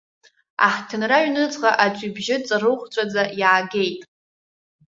Аҳҭынра 0.65 1.17
аҩныҵҟа 1.19 1.71
аӡә 1.85 2.01
ибжьы 2.07 2.35
ҵарыхәҵәаӡа 2.45 3.23
иаагеит. 3.39 4.01